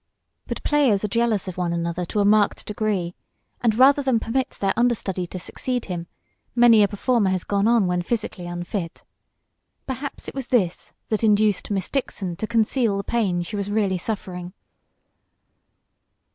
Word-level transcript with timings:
But 0.47 0.63
players 0.63 1.03
are 1.03 1.07
jealous 1.07 1.47
of 1.47 1.57
one 1.57 1.71
another 1.71 2.05
to 2.05 2.21
a 2.21 2.25
marked 2.25 2.65
degree, 2.65 3.13
and 3.61 3.75
rather 3.77 4.01
than 4.01 4.19
permit 4.19 4.49
their 4.49 4.73
understudy 4.75 5.27
to 5.27 5.37
succeed 5.37 5.85
him, 5.85 6.07
many 6.55 6.81
a 6.81 6.87
performer 6.87 7.29
has 7.29 7.43
gone 7.43 7.67
on 7.67 7.85
when 7.85 8.01
physically 8.01 8.47
unfit. 8.47 9.03
Perhaps 9.85 10.27
it 10.27 10.33
was 10.33 10.47
this 10.47 10.91
that 11.09 11.23
induced 11.23 11.69
Miss 11.69 11.87
Dixon 11.87 12.35
to 12.37 12.47
conceal 12.47 12.97
the 12.97 13.03
pain 13.03 13.43
she 13.43 13.55
was 13.55 13.69
really 13.69 13.99
suffering. 13.99 14.53